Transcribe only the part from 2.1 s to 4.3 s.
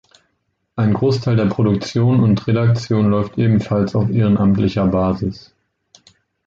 und Redaktion läuft ebenfalls auf